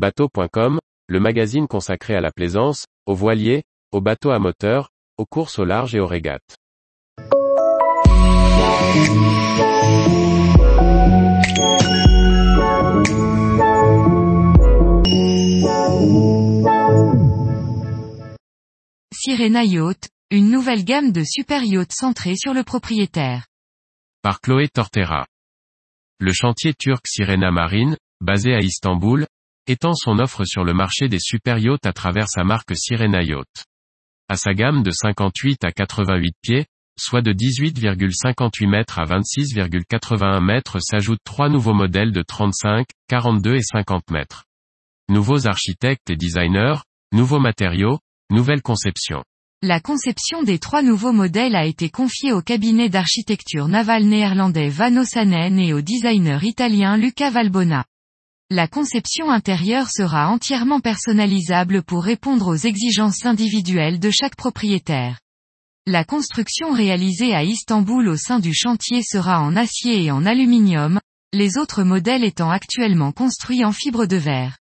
[0.00, 4.88] Bateau.com, le magazine consacré à la plaisance, aux voiliers, aux bateaux à moteur,
[5.18, 6.56] aux courses au large et aux régates.
[19.12, 23.48] Sirena Yacht, une nouvelle gamme de super yachts centrée sur le propriétaire.
[24.22, 25.26] Par Chloé Tortera.
[26.18, 29.26] Le chantier turc Sirena Marine, basé à Istanbul,
[29.70, 33.66] étend son offre sur le marché des super yachts à travers sa marque Sirena Yacht.
[34.28, 36.66] À sa gamme de 58 à 88 pieds,
[36.98, 43.62] soit de 18,58 mètres à 26,81 mètres s'ajoutent trois nouveaux modèles de 35, 42 et
[43.62, 44.44] 50 mètres.
[45.08, 46.76] Nouveaux architectes et designers,
[47.12, 47.98] nouveaux matériaux,
[48.30, 49.24] nouvelle conception.
[49.62, 54.96] La conception des trois nouveaux modèles a été confiée au cabinet d'architecture navale néerlandais Van
[54.96, 57.84] Ossanen et au designer italien Luca Valbona.
[58.52, 65.20] La conception intérieure sera entièrement personnalisable pour répondre aux exigences individuelles de chaque propriétaire.
[65.86, 70.98] La construction réalisée à Istanbul au sein du chantier sera en acier et en aluminium,
[71.32, 74.58] les autres modèles étant actuellement construits en fibre de verre.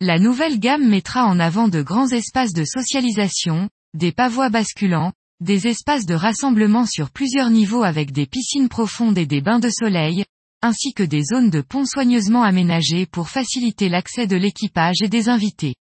[0.00, 5.68] La nouvelle gamme mettra en avant de grands espaces de socialisation, des pavois basculants, des
[5.68, 10.24] espaces de rassemblement sur plusieurs niveaux avec des piscines profondes et des bains de soleil,
[10.62, 15.28] ainsi que des zones de pont soigneusement aménagées pour faciliter l'accès de l'équipage et des
[15.28, 15.74] invités.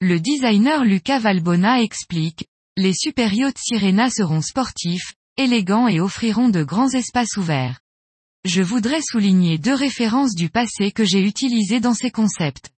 [0.00, 6.62] Le designer Luca Valbona explique, les super yachts Sirena seront sportifs, élégants et offriront de
[6.62, 7.80] grands espaces ouverts.
[8.44, 12.70] Je voudrais souligner deux références du passé que j'ai utilisées dans ces concepts.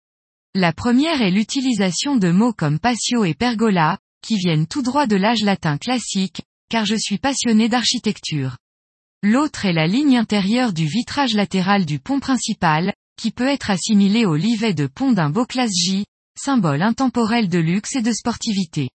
[0.55, 5.15] La première est l'utilisation de mots comme patio et pergola, qui viennent tout droit de
[5.15, 8.57] l'âge latin classique, car je suis passionné d'architecture.
[9.23, 14.25] L'autre est la ligne intérieure du vitrage latéral du pont principal, qui peut être assimilé
[14.25, 16.05] au livet de pont d'un beau classe J,
[16.35, 18.89] symbole intemporel de luxe et de sportivité.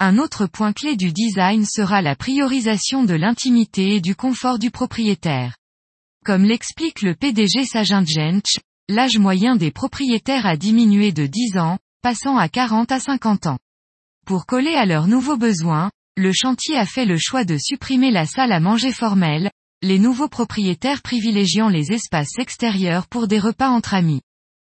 [0.00, 4.72] Un autre point clé du design sera la priorisation de l'intimité et du confort du
[4.72, 5.56] propriétaire.
[6.24, 8.58] Comme l'explique le PDG Sajin Gench,
[8.88, 13.58] l'âge moyen des propriétaires a diminué de 10 ans, passant à 40 à 50 ans.
[14.26, 18.26] Pour coller à leurs nouveaux besoins, le chantier a fait le choix de supprimer la
[18.26, 19.52] salle à manger formelle,
[19.82, 24.20] les nouveaux propriétaires privilégiant les espaces extérieurs pour des repas entre amis.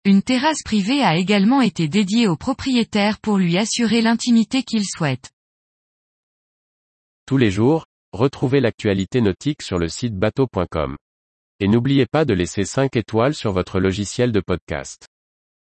[0.05, 5.31] Une terrasse privée a également été dédiée au propriétaire pour lui assurer l'intimité qu'il souhaite.
[7.25, 10.97] Tous les jours, retrouvez l'actualité nautique sur le site bateau.com.
[11.61, 15.07] Et n'oubliez pas de laisser 5 étoiles sur votre logiciel de podcast.